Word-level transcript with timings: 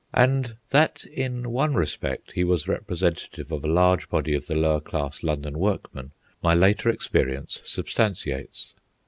And 0.15 0.55
that 0.71 1.05
in 1.13 1.51
one 1.51 1.75
respect 1.75 2.31
he 2.31 2.43
was 2.43 2.67
representative 2.67 3.51
of 3.51 3.63
a 3.63 3.67
large 3.67 4.09
body 4.09 4.33
of 4.33 4.47
the 4.47 4.55
lower 4.55 4.79
class 4.81 5.21
London 5.21 5.59
workman, 5.59 6.09
my 6.41 6.55
later 6.55 6.89
experience 6.89 7.61
substantiates. 7.65 8.69